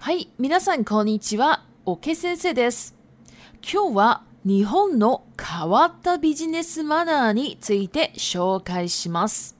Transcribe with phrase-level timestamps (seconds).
[0.00, 1.64] はい、皆さんこんにちは。
[1.84, 2.94] オケ先生です。
[3.68, 9.56] 今日は日本の変わったビジネスマナーについて紹介します。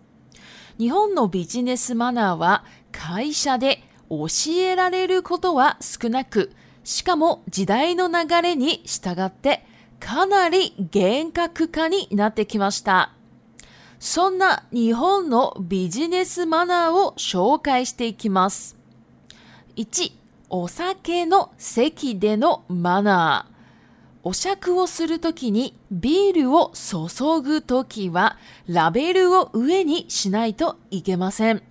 [0.78, 6.52] 日本のビジネスマナーは会社で教えられることは少なく、
[6.84, 9.66] しかも時代の流れに従って
[9.98, 13.12] かなり厳格化になってきました。
[13.98, 18.78] そんな日本のビジネスマナーを紹介していきます。
[19.76, 20.17] 1
[20.50, 23.54] お酒の席でのマナー。
[24.22, 31.62] お酌をするときにビールを注ぐときはラベルを上にしないといけません。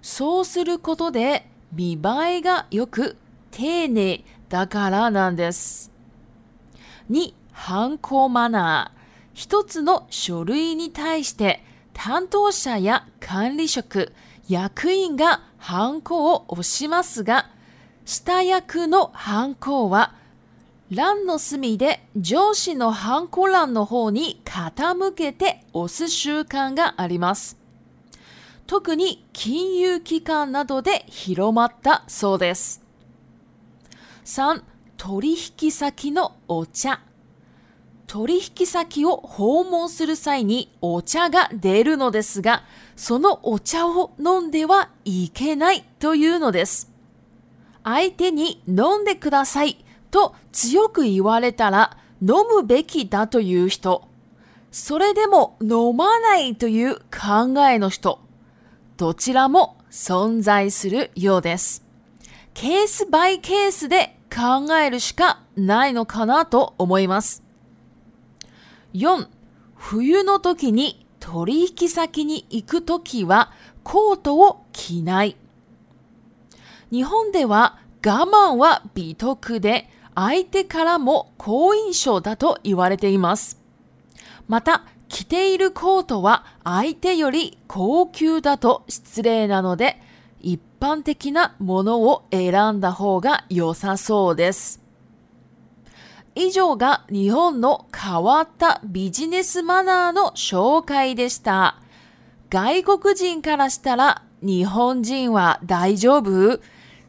[0.00, 3.16] そうすることで見栄えが良く
[3.50, 5.92] 丁寧だからなんです。
[7.10, 8.98] 2、犯行マナー。
[9.34, 14.12] 一つの書類に対して担当者や管理職、
[14.48, 17.48] 役員がハンコを押しますが、
[18.04, 20.14] 下役のハンコは
[20.90, 27.56] 欄の隅で上司のハンコ欄の方に傾けて押す習慣があります。
[28.66, 32.82] 特に金融機関などで広まったそうです。
[34.24, 34.62] 3.
[34.96, 37.00] 取引先のお茶。
[38.06, 42.64] 取引先を訪問する際にお茶が出るのですが、
[42.96, 46.91] そのお茶を飲んではいけないというのです。
[47.84, 54.06] 相手に飲んでくださいと強く言われたら飲むべきだという人。
[54.70, 57.00] それでも飲まないという考
[57.68, 58.20] えの人。
[58.96, 61.84] どちらも存在するようです。
[62.54, 67.42] ケースバイケースで考えるしかないのかなと思います。
[68.94, 69.26] 4、
[69.74, 75.36] 冬の時に取引先に行く時はコートを着ない。
[76.92, 83.58] 日本では我慢は美徳で、相手からも好印象だと言われています。
[84.46, 90.02] また、着ているコートは相手より高級だと失礼なので、
[90.42, 94.82] 一般的なものを選んだ方が良さそうです。
[96.34, 101.76] 以上が日本の変わったビジネスマナーの紹介でした。
[102.50, 106.60] 外国人からしたら日本人は大丈夫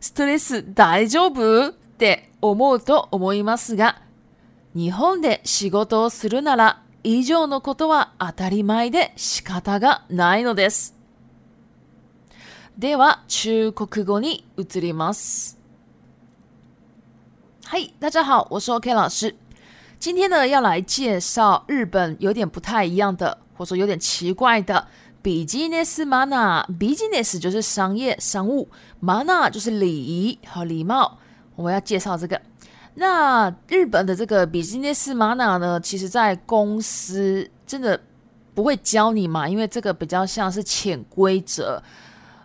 [0.03, 4.02] ストレス大丈夫って思うと思いますが、
[4.75, 10.97] 日本で仕事をするなら以上のことは当たり前で仕方がないのです。
[12.78, 15.58] では、中国語に移ります。
[17.64, 19.34] はい、大家好，我是 OK 老师。
[20.02, 24.85] 今天呢，要来介绍日本有点不太一样的，或者有点奇怪的
[25.23, 28.67] Business mana，business 就是商业、商务
[29.01, 31.17] ，mana 就是礼仪和礼貌。
[31.56, 32.39] 我们要介绍这个。
[32.95, 37.97] 那日本的这个 business mana 呢，其实，在公司真的
[38.53, 41.81] 不会教你嘛，因为这个比较像是潜规则。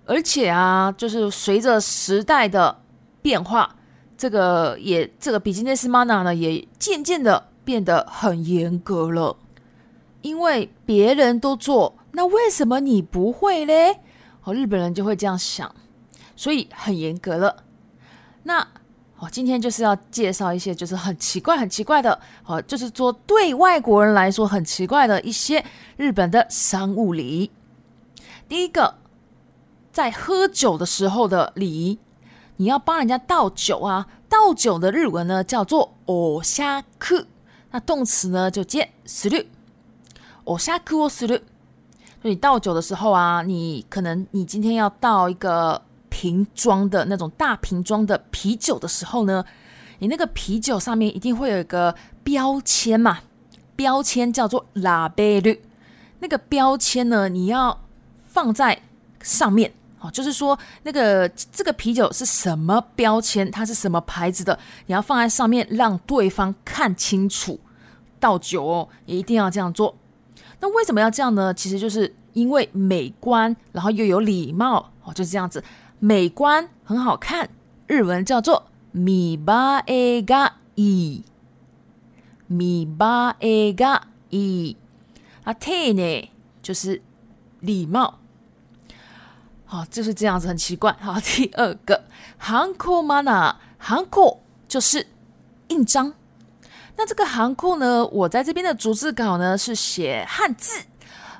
[0.07, 2.81] 而且啊，就是随着时代的
[3.21, 3.75] 变化，
[4.17, 9.37] 这个也这个 business mana 呢，也渐渐的变得很严格了，
[10.23, 11.97] 因为别人都做。
[12.19, 14.01] 那为什么你不会嘞？
[14.43, 15.73] 哦，日本人就会这样想，
[16.35, 17.63] 所以很严格了。
[18.43, 18.59] 那
[19.19, 25.65] 哦，今天就是要介绍一些就是很奇怪、很奇怪的哦，就是说对外国人来说很奇怪的一些
[25.97, 27.51] 日本的商务礼仪。
[28.49, 28.97] 第一个，
[29.93, 32.01] 在喝酒的时候的礼仪，
[32.57, 34.09] 你要帮人家倒酒啊。
[34.29, 37.27] 倒酒的日文呢叫做お下く，
[37.71, 39.47] 那动词呢就接する。
[40.45, 41.45] お下くをする。
[42.21, 49.45] 所你倒酒的时候啊，你可能你今天要倒一个瓶装的那种大瓶装的啤酒的时候呢，
[50.01, 51.95] 你那个啤酒上面一定会有一个
[52.25, 53.21] 标签嘛，
[53.77, 55.63] 标签叫做“拉贝绿”，
[56.19, 57.83] 那个标签呢你要
[58.27, 58.83] 放在
[59.23, 67.61] 上面，哦，就是说那个这个啤酒是什么标签，它是什么牌子的，你要放在上面让对方看清楚，
[68.19, 69.95] 倒酒哦也一定要这样做。
[70.61, 71.53] 那为什么要这样呢？
[71.55, 75.63] 其实就是因为美观，然后又有礼貌哦，就是这样子，
[76.01, 77.49] 美观很好看，
[77.87, 81.23] 日文叫做“米八 A 嘎一”，
[82.49, 84.77] 米八 A 嘎一
[85.45, 86.31] 啊，天呢，
[86.61, 87.01] 就是
[87.61, 88.19] 礼貌，
[89.65, 90.93] 好就是这样子，很奇怪。
[91.01, 92.05] 好，第二个
[92.37, 95.07] “函库マナ”，韩国就是
[95.69, 96.15] 印章。
[96.99, 98.05] 那这个行库呢？
[98.07, 100.81] 我在这边的逐字稿呢是写汉字，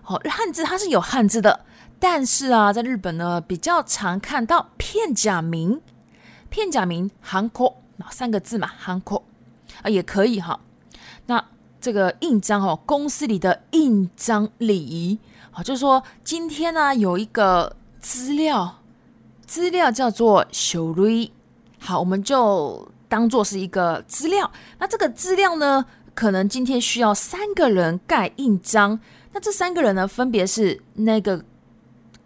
[0.03, 1.67] 好，汉字它是有汉字的，
[1.99, 5.81] 但是啊，在日本呢比较常看到片假名，
[6.49, 9.25] 片假名行库，好三个字嘛，行库
[9.83, 10.61] 啊也可以哈。
[11.27, 11.45] 那
[11.81, 15.19] 这个印章哦，公司里的印章礼仪，
[15.51, 18.79] 好，就是说今天呢有一个资料，
[19.45, 21.33] 资料叫做修瑞，
[21.81, 22.89] 好，我们就。
[23.09, 25.85] 当做是一个资料，那这个资料呢，
[26.15, 28.99] 可能今天需要三个人盖印章。
[29.33, 31.43] 那这三个人呢，分别是那个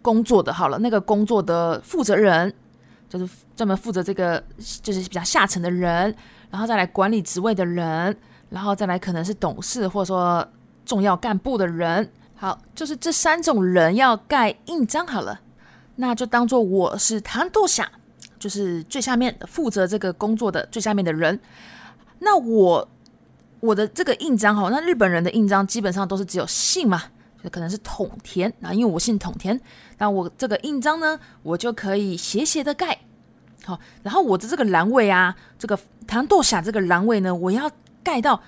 [0.01, 2.53] 工作的好了，那个工作的负责人，
[3.09, 4.41] 就是专门负责这个
[4.81, 6.13] 就是比较下层的人，
[6.51, 8.15] 然后再来管理职位的人，
[8.49, 10.45] 然后再来可能是董事或者说
[10.85, 12.11] 重要干部的人。
[12.35, 15.39] 好，就是这三种人要盖印章好了，
[15.95, 17.87] 那就当做我是唐杜想，
[18.43, 21.39] 就是最下面负责这个工作的最下面的人，
[22.19, 22.85] 那我
[23.61, 27.01] 我的这个印章哈，那日本人的印章基本上都是只有姓嘛，
[27.41, 29.57] 就可能是统田啊，因为我姓统田，
[29.97, 32.99] 那我这个印章呢，我就可以斜斜的盖，
[33.63, 37.71] 好，然后我的这个栏位啊，这个糖豆侠这个栏位呢，我要
[38.03, 38.43] 盖到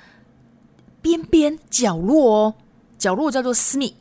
[1.01, 2.53] 边边角落哦，
[2.97, 3.95] 角落叫做私密。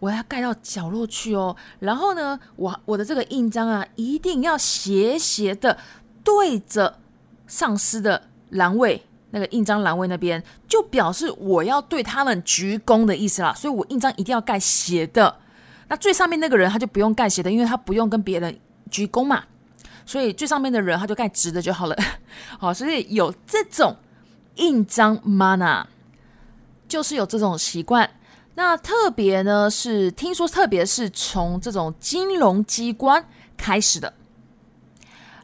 [0.00, 5.76] 我要盖到角落去哦，然后呢，我我的这个印章啊，一定要斜斜的
[6.24, 6.98] 对着
[7.46, 8.20] 上司的
[8.50, 13.52] 栏位，那个印章栏位那边，就表示我要对他们鞠躬的意思啦。
[13.52, 15.32] 所以我印章一定要盖斜的。
[15.88, 18.58] 那最上面那个人他就不用盖斜的，因为他不用跟别人
[18.90, 19.44] 鞠躬嘛。
[20.06, 21.96] 所以最上面的人他就盖直的就好了。
[22.58, 23.94] 好， 所以有这种
[24.56, 25.84] 印章 mana，
[26.88, 28.08] 就是有这种习惯。
[28.60, 33.26] 那特别呢，是听说特别是从这种金融机关
[33.56, 34.12] 开始的。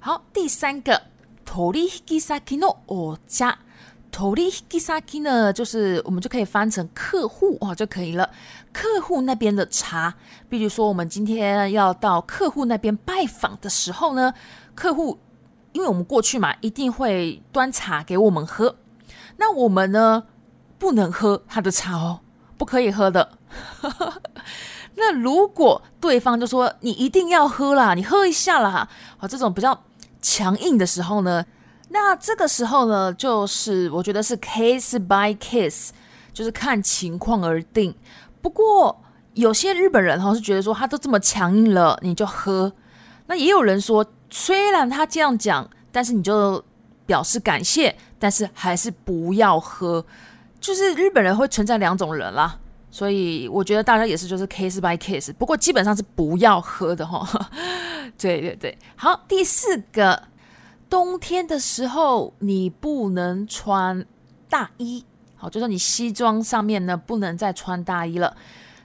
[0.01, 1.01] 好，第三个
[1.47, 3.43] ，tori higasaki no o c
[4.13, 8.31] t o r i higasaki 呢，就是我们就可以翻成客户哦就可以了。
[8.71, 10.15] 客户那边的茶，
[10.51, 14.35] 比如说我们今天要到客户那边拜访的时候呢，
[14.75, 15.19] 客户
[15.73, 18.77] 因为我们过去嘛，一定会端茶给我们喝，
[19.39, 20.25] 那我们呢
[20.79, 22.21] 不能喝他的茶哦。
[22.57, 23.31] 不可以喝的。
[24.97, 28.89] 那如果对方就说你一定要喝啦，你喝一下啦，哈，
[29.19, 29.79] 好，这种比较
[30.23, 31.45] 强硬的时候呢，
[31.91, 35.91] 那这个时候呢，就是我觉得是 case by case，
[36.33, 37.95] 就是看情况而定。
[38.41, 39.03] 不过
[39.35, 42.73] 有些日本人哈是觉得说他都这么强硬了，你就喝。
[43.27, 46.63] 那也有人说，虽然他这样讲，但是你就
[47.05, 50.05] 表示感谢，但是还是不要喝。
[50.67, 52.59] 就是日本人会存在两种人啦，
[52.91, 55.33] 所以我觉得大家也是就是 case by case。
[55.35, 57.25] 不过基本上是不要喝的哈。
[58.19, 60.25] 对对对，好，第四个，
[60.91, 64.05] 冬天的时候你不能穿
[64.51, 65.05] 大衣，
[65.37, 68.37] 好，就说你西装上面呢不能再穿大衣了。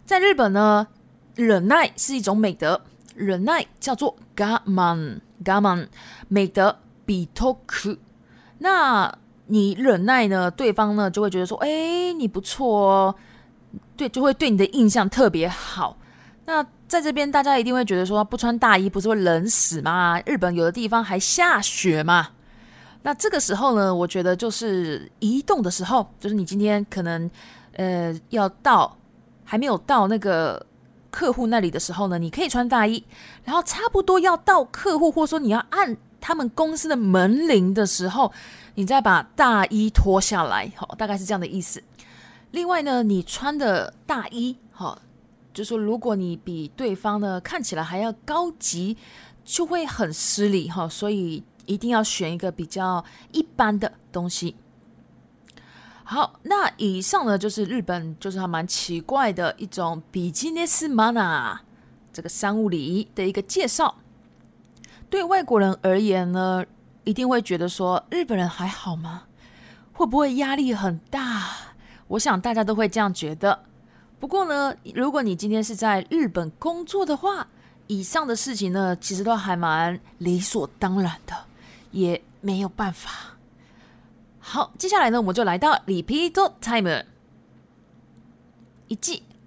[0.06, 0.86] 在日本呢，
[1.36, 2.80] 忍耐是一种美德，
[3.16, 5.88] 忍耐叫做 gaman，gaman，
[6.28, 6.78] 美德
[7.08, 7.98] bitoku。
[8.60, 9.12] 那
[9.52, 13.16] 你忍耐呢，对方呢就会觉得说，哎，你不错哦，
[13.98, 15.98] 对，就会对你的印象特别好。
[16.46, 20.18] 那在这边，大家一定会觉得说，不穿大衣不是会冷死吗？
[20.26, 22.30] 日本有的地方还下雪嘛。
[23.04, 27.30] 那这个时候呢，我觉得就是移动的时候，就是你今天可能
[27.74, 28.98] 呃要到
[29.44, 30.66] 还没有到那个
[31.10, 33.04] 客户那里的时候呢，你可以穿大衣，
[33.44, 35.98] 然后差不多要到客户，或者说你要按。
[36.22, 38.32] 他们公司的门铃的时候，
[38.76, 41.84] 你再把大衣脱下来，好，大概是这样的意思。
[42.52, 45.02] 另外呢，你穿的大衣，好，
[45.52, 48.96] 就说如果你比对方呢看起来还要高级，
[49.44, 54.56] 就会很失礼哈，所以一定要选一个比较一般的东西。
[56.04, 61.62] 好，那以上呢就是日本就是还蛮奇怪的一种ビジネス玛娜，
[62.14, 64.01] 这个商务礼仪的一个介绍。
[65.12, 66.66] 对外国人而言呢，
[67.04, 69.24] 一定会觉得说日本人还好吗？
[69.92, 71.50] 会不会压力很大？
[72.08, 73.66] 我想大家都会这样觉得。
[74.22, 77.46] 不过呢，如果你今天是在日本工作的话，
[77.88, 81.36] 以上的事情呢，其实都还蛮理所当然的，
[81.92, 83.12] 也没有办法。
[84.40, 87.04] 好，接下来呢，我们就来到 repeat timer。
[88.88, 88.96] 一、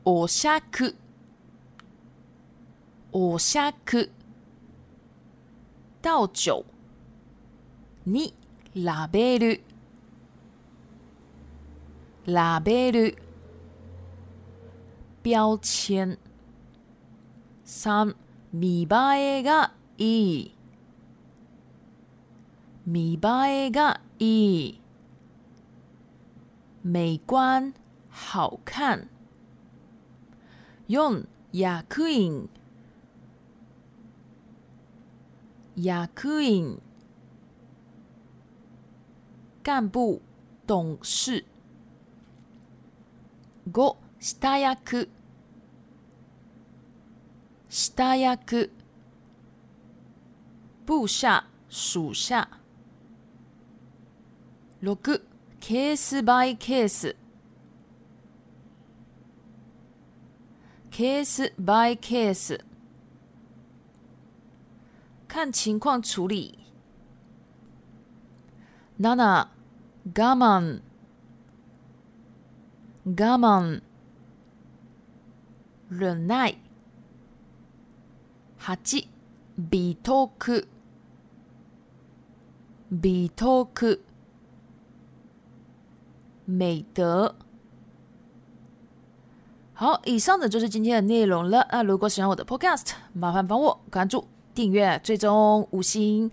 [0.04, 0.94] おしゃく、
[3.12, 4.11] おしゃく。
[6.04, 6.66] 到九，
[8.04, 8.12] 二
[8.75, 9.61] ラベル、
[12.26, 13.16] ラベル、
[15.23, 16.18] 标签，
[17.64, 18.14] 三
[18.52, 20.54] 見栄えがいい、
[22.84, 24.80] 見栄えがいい、
[26.84, 27.73] 美观
[28.11, 29.08] 好看，
[30.87, 32.46] 四役員。
[35.76, 36.78] 役員、
[39.66, 40.23] 幹部、
[40.69, 41.45] 董事。
[43.73, 45.09] 五、下役、
[47.69, 48.71] 下役、
[50.87, 52.49] 部下、属下。
[54.81, 54.95] 六、
[55.59, 57.16] ケースバイケース。
[60.93, 62.64] ケースバイケース。
[65.44, 66.58] 看情况处理。
[68.96, 69.48] a ナ
[70.14, 70.82] a マン
[73.14, 73.82] ガマン
[75.90, 76.58] ルナイ
[78.56, 79.06] 八
[79.58, 80.68] ビトーク
[82.90, 84.02] ビトーク
[86.46, 87.34] メ美德。
[89.76, 91.66] 好，以上的就是今天的内容了。
[91.70, 94.26] 那如果喜欢我的 podcast，麻烦帮我关注。
[94.54, 96.30] 订阅最终五星。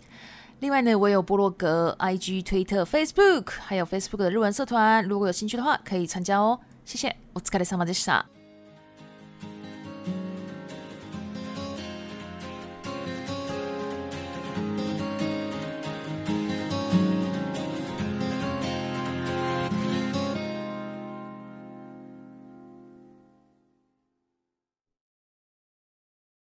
[0.59, 5.03] 另外呢，我有菠洛格、IG、推特、Facebook，还有 Facebook 的日文社团。
[5.03, 6.59] 如果有兴趣的话，可以参加哦。
[6.85, 8.23] 谢谢，お疲れ様でした。